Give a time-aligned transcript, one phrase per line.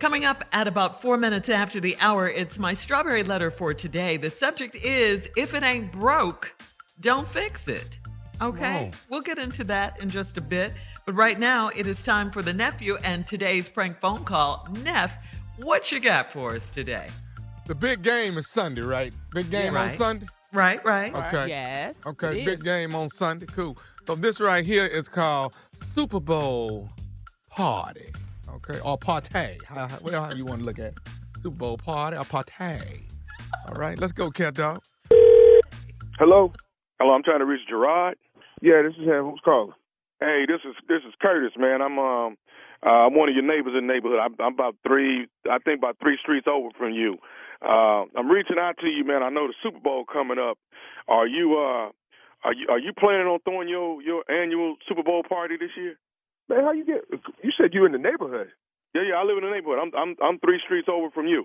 [0.00, 4.16] Coming up at about four minutes after the hour, it's my strawberry letter for today.
[4.16, 6.54] The subject is If it ain't broke,
[7.00, 7.98] don't fix it.
[8.42, 8.90] Okay, Whoa.
[9.08, 10.74] we'll get into that in just a bit.
[11.06, 14.66] But right now, it is time for the nephew and today's prank phone call.
[14.82, 15.12] Neff,
[15.58, 17.06] what you got for us today?
[17.66, 19.14] The big game is Sunday, right?
[19.32, 19.82] Big game Yeah.
[19.84, 20.26] on Sunday?
[20.52, 21.14] Right, right.
[21.14, 21.48] Okay.
[21.48, 22.00] Yes.
[22.06, 22.62] Okay, it big is.
[22.62, 23.46] game on Sunday.
[23.46, 23.76] Cool.
[24.06, 25.56] So this right here is called
[25.94, 26.90] Super Bowl
[27.50, 28.12] Party.
[28.68, 29.58] Okay, or party.
[29.66, 30.92] How, how- whatever you want to look at.
[30.92, 30.98] it.
[31.42, 32.52] Super Bowl party or party.
[33.68, 34.80] All right, let's go, cat dog.
[36.18, 36.52] Hello.
[36.98, 38.16] Hello, I'm trying to reach Gerard.
[38.62, 39.24] Yeah, this is him.
[39.30, 39.72] Who's calling?
[40.20, 41.82] Hey, this is this is Curtis, man.
[41.82, 42.36] I'm um
[42.86, 44.20] uh, I'm one of your neighbors in the neighborhood.
[44.22, 47.16] I'm, I'm about three, I think about three streets over from you.
[47.64, 49.22] Uh, I'm reaching out to you, man.
[49.22, 50.56] I know the Super Bowl coming up.
[51.08, 51.90] Are you uh
[52.46, 55.96] are you are you planning on throwing your your annual Super Bowl party this year?
[56.48, 57.04] Man, how you get?
[57.42, 58.48] You said you in the neighborhood.
[58.94, 59.14] Yeah, yeah.
[59.16, 59.78] I live in the neighborhood.
[59.82, 61.44] I'm I'm I'm three streets over from you.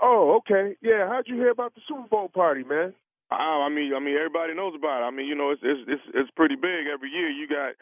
[0.00, 0.76] Oh, okay.
[0.82, 2.92] Yeah, how'd you hear about the Super Bowl party, man?
[3.30, 5.06] I, I mean, I mean, everybody knows about it.
[5.06, 7.30] I mean, you know, it's it's it's it's pretty big every year.
[7.30, 7.74] You got,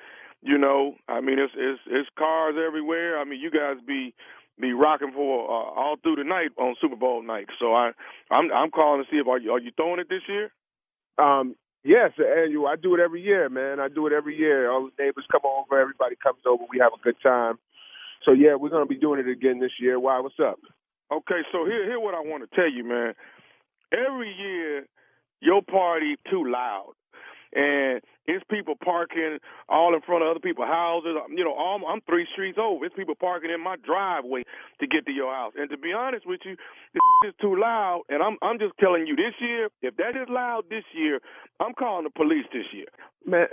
[0.42, 3.18] you know, I mean, it's it's it's cars everywhere.
[3.18, 4.14] I mean, you guys be
[4.60, 7.46] be rocking for uh, all through the night on Super Bowl night.
[7.58, 7.92] So I
[8.30, 10.50] I'm I'm calling to see if are you are you throwing it this year?
[11.18, 12.66] Um, yes, the annual.
[12.66, 13.80] I do it every year, man.
[13.80, 14.70] I do it every year.
[14.70, 15.80] All the neighbors come over.
[15.80, 16.64] Everybody comes over.
[16.70, 17.58] We have a good time.
[18.24, 20.00] So yeah, we're gonna be doing it again this year.
[20.00, 20.18] Why?
[20.20, 20.58] What's up?
[21.12, 23.14] Okay, so here here what I want to tell you, man.
[23.92, 24.86] Every year,
[25.40, 26.94] your party too loud,
[27.54, 31.16] and it's people parking all in front of other people's houses.
[31.28, 32.84] You know, all, I'm three streets over.
[32.84, 34.44] It's people parking in my driveway
[34.80, 35.52] to get to your house.
[35.56, 36.56] And to be honest with you,
[36.94, 38.02] this is too loud.
[38.08, 41.20] And I'm I'm just telling you, this year, if that is loud this year,
[41.60, 42.88] I'm calling the police this year.
[43.26, 43.46] Man,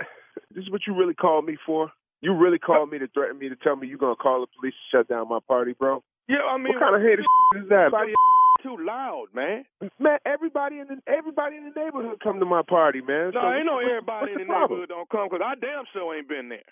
[0.54, 1.92] this is what you really called me for?
[2.22, 4.74] You really called me to threaten me to tell me you're gonna call the police
[4.74, 6.02] to shut down my party, bro?
[6.28, 7.22] Yeah, I mean, what kind of hater
[7.58, 7.90] is that?
[7.92, 8.14] everybody
[8.62, 9.64] too loud, man.
[9.98, 13.32] Man, everybody in the everybody in the neighborhood come to my party, man.
[13.34, 14.86] No, So ain't no everybody in the problem?
[14.86, 16.62] neighborhood don't come because I damn sure ain't been there.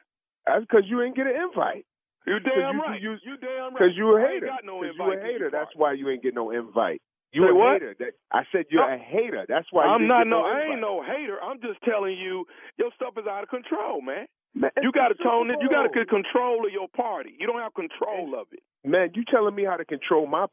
[0.47, 1.84] That's because you ain't get an invite.
[2.26, 3.00] You damn you- right.
[3.03, 3.74] you- You, damn right.
[3.74, 4.47] Because you a hater.
[4.47, 5.50] got no you a hater.
[5.50, 7.03] That's why you ain't get no invite.
[7.32, 7.72] You Say a what?
[7.82, 7.94] hater.
[7.98, 8.94] That, I said you're No.
[8.94, 9.44] a hater.
[9.48, 10.42] That's why you I'm not no.
[10.42, 10.47] no.
[10.47, 11.42] I ain't no hater.
[11.42, 12.47] I'm just telling you,
[12.78, 14.26] your stuff is out of control, man.
[14.54, 15.58] Man, You got to tone it.
[15.60, 17.34] You got to get control of your party.
[17.38, 18.60] You don't have control of it.
[18.84, 20.46] Man, you telling me how to control my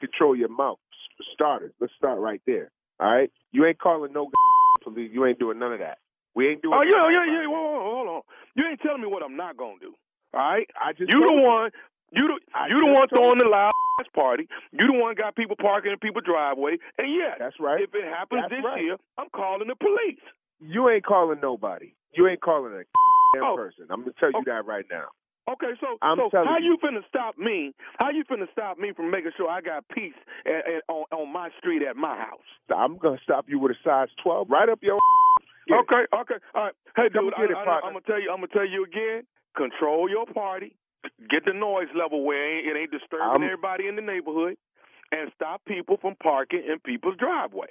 [0.00, 0.78] control your mouth?
[1.16, 2.70] For starters, let's start right there.
[3.00, 4.30] All right, you ain't calling no
[4.82, 5.10] police.
[5.12, 5.98] You ain't doing none of that.
[6.34, 6.74] We ain't doing.
[6.74, 7.46] Oh yeah, yeah, yeah.
[7.46, 8.22] Whoa, whoa, hold on.
[8.54, 9.94] You ain't telling me what I'm not gonna do.
[10.34, 10.66] All right.
[10.80, 11.70] I just You the told one.
[12.12, 13.70] You the I you the one throwing the loud
[14.00, 14.48] ass party.
[14.72, 16.78] You the one got people parking in people's driveway.
[16.98, 17.82] And yeah, That's right.
[17.82, 18.82] if it happens That's this right.
[18.82, 20.22] year, I'm calling the police.
[20.60, 21.92] You ain't calling nobody.
[22.14, 22.82] You ain't calling a
[23.36, 23.56] Oh.
[23.56, 23.86] person.
[23.90, 24.50] I'm gonna tell you Okay.
[24.50, 25.08] that right now.
[25.50, 26.76] Okay, so I'm so how you.
[26.76, 27.72] you finna stop me?
[28.00, 30.12] How you finna stop me from making sure I got peace
[30.44, 32.48] at, at, on on my street at my house?
[32.74, 34.98] I'm gonna stop you with a size 12 right up your.
[35.68, 35.74] It.
[35.74, 36.72] Okay, okay, all right.
[36.96, 38.30] Hey, Come dude, get it, I, I, I'm gonna tell you.
[38.30, 39.24] I'm gonna tell you again.
[39.54, 40.74] Control your party.
[41.28, 44.56] Get the noise level where it ain't, it ain't disturbing I'm- everybody in the neighborhood,
[45.12, 47.68] and stop people from parking in people's driveway.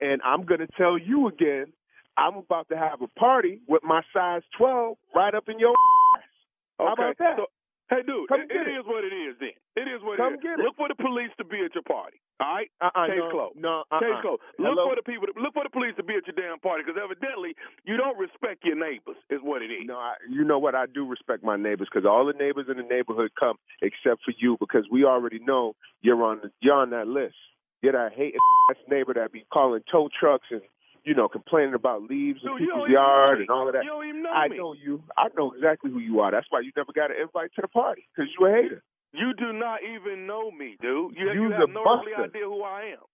[0.00, 1.72] and I'm gonna tell you again.
[2.20, 5.72] I'm about to have a party with my size 12 right up in your.
[5.72, 6.84] Okay.
[6.84, 7.36] How about that?
[7.40, 7.46] So,
[7.88, 8.76] hey, dude, Come it, get it it.
[8.80, 9.36] is what it is.
[9.40, 10.42] Then it is what Come it is.
[10.44, 10.64] get it.
[10.64, 12.20] Look for the police to be at your party.
[12.40, 12.68] All right.
[12.80, 13.56] Uh-uh, Case no, closed.
[13.60, 14.00] No, uh-uh.
[14.00, 14.40] Case closed.
[14.60, 14.88] Look Hello?
[14.88, 15.28] for the people.
[15.28, 17.52] To, look for the police to be at your damn party because evidently
[17.84, 19.16] you don't respect your neighbors.
[19.28, 19.84] Is what it is.
[19.88, 20.74] No, I, you know what?
[20.76, 24.32] I do respect my neighbors because all the neighbors in the neighborhood come except for
[24.36, 27.36] you because we already know you're on the, you're on that list.
[27.84, 28.40] You're that hating
[28.72, 30.60] ass neighbor that be calling tow trucks and
[31.04, 33.84] you know complaining about leaves in Dude, you don't people's yard and all of that.
[33.84, 35.02] You don't even know I know you.
[35.16, 36.30] I know exactly who you are.
[36.30, 38.82] That's why you never got an invite to the party because you a hater.
[39.12, 41.16] You do not even know me, dude.
[41.16, 42.22] You, you have no buster.
[42.24, 43.04] idea who I am.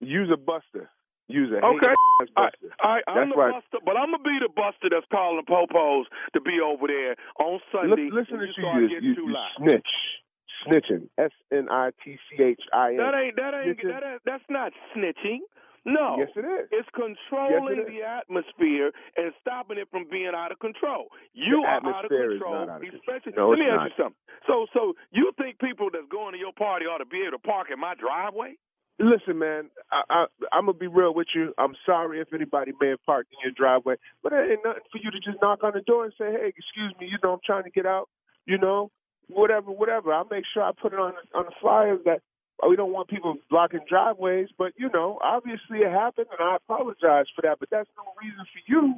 [0.00, 0.90] You's a buster.
[1.28, 1.92] You's a Okay.
[1.92, 2.74] hating ass All right, buster.
[2.82, 3.52] all right, I'm That's the right.
[3.52, 7.60] buster, but I'm gonna be the buster that's calling popos to be over there on
[7.70, 8.08] Sunday.
[8.08, 9.50] Li- listen to you you, you, you, too you loud.
[9.58, 9.92] snitch,
[10.66, 11.08] snitching.
[11.18, 12.96] S N I T C H I N.
[12.96, 13.92] That ain't that ain't Snitching.
[13.92, 15.38] that ain't, that's not snitching.
[15.88, 16.16] No.
[16.20, 16.68] Yes, it is.
[16.70, 17.96] It's controlling Yes, it is.
[17.96, 21.08] the atmosphere and stopping it from being out of control.
[21.32, 23.32] You The are out of control, out of especially.
[23.32, 23.56] control.
[23.56, 24.20] No, let me ask you something.
[24.46, 27.42] So, so you think people that's going to your party ought to be able to
[27.42, 28.54] park in my driveway?
[29.00, 30.20] Listen, man, I, I,
[30.52, 31.54] I'm gonna be real with you.
[31.56, 33.94] I'm sorry if anybody may have parked in your driveway,
[34.24, 36.48] but it ain't nothing for you to just knock on the door and say, "Hey,
[36.50, 38.08] excuse me, you know, I'm trying to get out."
[38.44, 38.90] You know,
[39.28, 40.12] whatever, whatever.
[40.12, 42.22] I'll make sure I put it on on the flyers that
[42.66, 44.48] we don't want people blocking driveways.
[44.56, 47.58] But you know, obviously it happened, and I apologize for that.
[47.60, 48.94] But that's no reason for you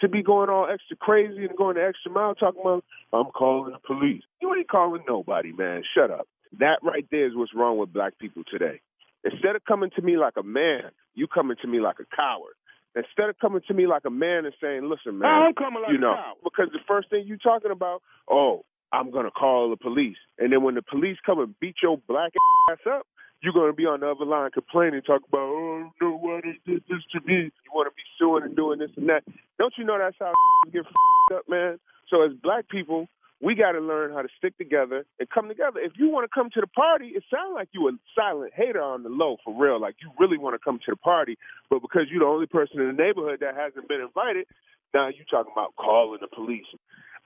[0.00, 3.72] to be going all extra crazy and going the extra mile talking about I'm calling
[3.72, 4.22] the police.
[4.40, 5.82] You ain't calling nobody, man.
[5.94, 6.26] Shut up.
[6.58, 8.80] That right there is what's wrong with black people today.
[9.24, 12.54] Instead of coming to me like a man, you coming to me like a coward.
[12.96, 15.92] Instead of coming to me like a man and saying, "Listen, man, I'm coming like
[15.92, 16.38] you know," a coward.
[16.44, 18.64] because the first thing you talking about, oh,
[18.94, 22.32] I'm gonna call the police, and then when the police come and beat your black
[22.70, 23.06] ass up,
[23.42, 26.80] you're gonna be on the other line complaining, talk about, oh, no, what is this,
[26.88, 27.50] this to me?
[27.50, 29.24] You want to be suing and doing this and that.
[29.58, 30.32] Don't you know that's how
[30.72, 30.86] get
[31.34, 31.80] up, man?
[32.08, 33.08] So as black people,
[33.42, 35.80] we got to learn how to stick together and come together.
[35.80, 38.80] If you want to come to the party, it sounds like you a silent hater
[38.80, 39.80] on the low for real.
[39.80, 41.36] Like you really want to come to the party,
[41.68, 44.46] but because you're the only person in the neighborhood that hasn't been invited,
[44.94, 46.64] now you talking about calling the police.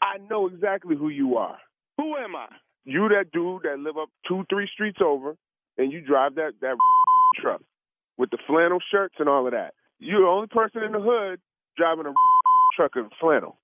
[0.00, 1.58] I know exactly who you are.
[1.96, 2.46] Who am I?
[2.84, 5.36] You that dude that live up two, three streets over,
[5.76, 6.76] and you drive that that
[7.40, 7.60] truck
[8.16, 9.74] with the flannel shirts and all of that.
[9.98, 11.40] You're the only person in the hood
[11.76, 12.12] driving a
[12.76, 13.58] truck in flannel.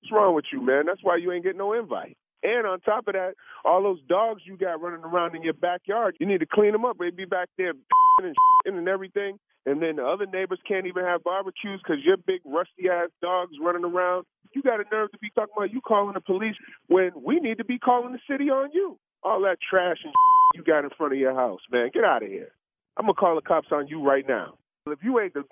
[0.00, 0.84] What's wrong with you, man?
[0.86, 2.16] That's why you ain't getting no invite.
[2.42, 6.16] And on top of that, all those dogs you got running around in your backyard,
[6.20, 6.96] you need to clean them up.
[6.98, 7.72] They be back there
[8.22, 9.38] and and everything.
[9.66, 13.52] And then the other neighbors can't even have barbecues because your big rusty ass dogs
[13.60, 14.24] running around.
[14.52, 16.56] You got a nerve to be talking about you calling the police
[16.86, 18.98] when we need to be calling the city on you.
[19.22, 20.12] All that trash and
[20.54, 21.90] you got in front of your house, man.
[21.92, 22.50] Get out of here.
[22.96, 24.54] I'm gonna call the cops on you right now.
[24.86, 25.44] If you ain't the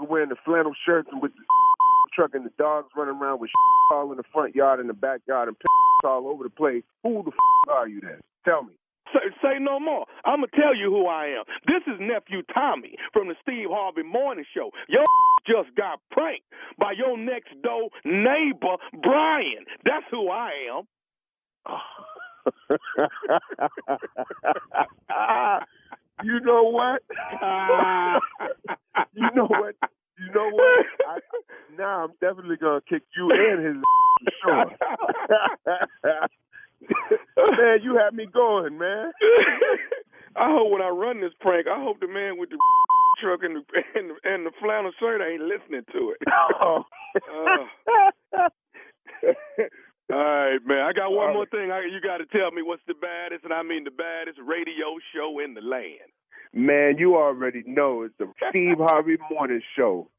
[0.08, 1.42] wearing the flannel shirts and with the
[2.14, 3.50] truck and the dogs running around with
[3.92, 5.56] all in the front yard and the backyard and
[6.04, 7.32] all over the place, who the
[7.72, 8.20] are you then?
[8.44, 8.72] Tell me.
[9.14, 10.04] Say, say no more.
[10.24, 11.44] I'm gonna tell you who I am.
[11.66, 14.70] This is nephew Tommy from the Steve Harvey Morning Show.
[14.88, 15.04] Your
[15.46, 16.44] just got pranked
[16.78, 19.64] by your next door neighbor Brian.
[19.84, 20.84] That's who I am.
[26.24, 27.02] you know what?
[29.14, 29.74] you know what?
[30.18, 30.86] You know what?
[31.08, 31.18] I,
[31.78, 33.76] now I'm definitely gonna kick you and his
[34.42, 34.76] for sure.
[37.98, 39.12] Man, had me going, man.
[40.36, 42.58] I hope when I run this prank, I hope the man with the
[43.22, 43.62] truck and the
[43.94, 46.18] and the, and the flannel shirt ain't listening to it.
[46.60, 46.84] Oh.
[48.38, 48.48] Uh.
[50.12, 50.80] All right, man.
[50.80, 51.72] I got one more thing.
[51.72, 54.96] I, you got to tell me what's the baddest, and I mean the baddest radio
[55.14, 56.12] show in the land.
[56.52, 60.10] Man, you already know it's the Steve Harvey Morning Show.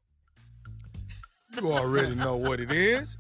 [1.56, 3.18] You already know what it is.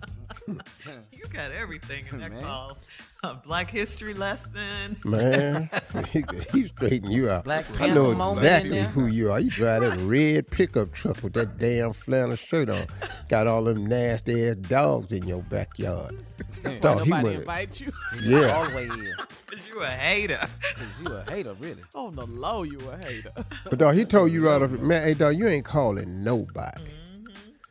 [1.11, 2.77] you got everything in that call.
[3.21, 4.95] A Black History lesson.
[5.03, 5.69] Man,
[6.07, 6.23] he,
[6.53, 7.43] he straighten you out.
[7.43, 9.41] Black I know Panther moment in exactly who you are.
[9.41, 12.85] You drive that red pickup truck with that damn flannel shirt on.
[13.27, 16.15] Got all them nasty ass dogs in your backyard.
[16.63, 17.35] Thought he Nobody went.
[17.39, 17.91] invite you.
[18.23, 18.51] Yeah.
[18.55, 19.13] All the way in.
[19.49, 20.37] Because you a hater.
[20.75, 21.81] 'Cause you a hater, really.
[21.95, 23.31] On the low, you a hater.
[23.69, 26.83] But dog, he told you right up, man, hey dog, you ain't calling nobody.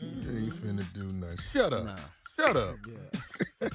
[0.03, 0.31] Mm-hmm.
[0.31, 1.39] You ain't finna do nothing.
[1.55, 1.85] Shut up.
[1.87, 1.97] Nah.
[2.39, 2.77] Shut up.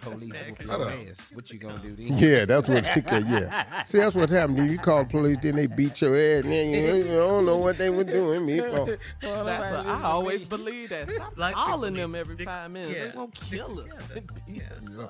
[0.00, 1.28] Police whoop your ass.
[1.32, 2.16] What you gonna do then?
[2.16, 3.84] Yeah, that's what yeah.
[3.84, 4.68] See, that's what happened.
[4.70, 7.56] You call the police, then they beat your ass, and then you, you don't know
[7.56, 8.98] what they were doing me for.
[9.22, 11.10] Well, That's what I always believe that.
[11.10, 12.92] Stop Black calling people them every five minutes.
[12.92, 13.06] yeah.
[13.06, 14.10] They gonna kill us.
[14.14, 15.06] and beat us Yeah.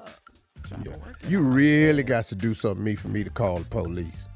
[0.85, 0.97] Yeah.
[1.29, 4.29] You really got to do something me for me to call the police.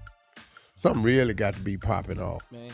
[0.76, 2.50] Something really got to be popping off.
[2.50, 2.70] Man.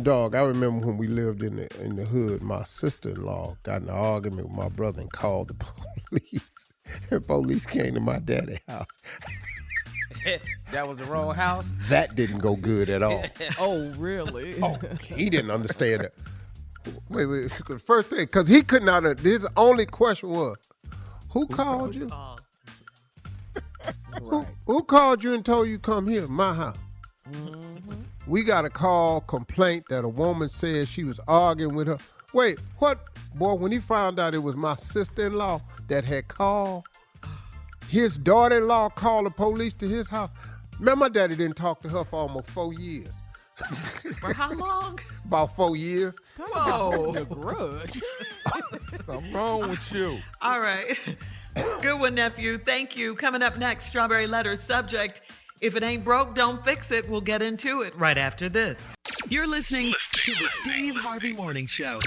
[0.00, 3.88] Dog, I remember when we lived in the in the hood, my sister-in-law got in
[3.88, 5.54] an argument with my brother and called the
[6.08, 6.72] police.
[7.10, 8.86] the police came to my daddy's house.
[10.72, 11.70] that was the wrong house.
[11.88, 13.22] That didn't go good at all.
[13.58, 14.54] Oh, really?
[14.62, 16.14] Oh, he didn't understand it.
[17.10, 17.50] Wait, wait.
[17.50, 19.04] 'cause First thing, because he could not.
[19.20, 20.56] His only question was,
[21.30, 22.06] "Who called you?
[22.06, 22.40] Call.
[23.54, 24.20] Oh.
[24.20, 26.78] Who, who called you and told you come here, my house?"
[28.32, 31.98] We got a call complaint that a woman said she was arguing with her.
[32.32, 32.98] Wait, what?
[33.34, 36.86] Boy, when he found out it was my sister-in-law that had called,
[37.90, 40.30] his daughter-in-law called the police to his house.
[40.80, 43.12] Man, my daddy didn't talk to her for almost four years.
[44.18, 44.98] For how long?
[45.26, 46.16] About four years.
[46.38, 47.12] Whoa.
[47.12, 48.00] The grudge.
[49.06, 50.18] Something wrong with you.
[50.40, 50.98] All right.
[51.82, 52.56] Good one, nephew.
[52.56, 53.14] Thank you.
[53.14, 55.20] Coming up next, Strawberry Letter subject.
[55.62, 57.08] If it ain't broke, don't fix it.
[57.08, 58.76] We'll get into it right after this.
[59.28, 62.00] You're listening to the Steve Harvey Morning Show.